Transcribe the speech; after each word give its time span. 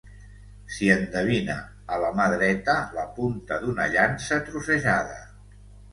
S'hi 0.75 0.87
endevina, 0.93 1.57
a 1.95 1.99
la 2.05 2.09
mà 2.21 2.27
dreta, 2.33 2.77
la 2.97 3.07
punta 3.19 3.63
d'una 3.67 3.87
llança 3.97 4.41
trossejada. 4.49 5.21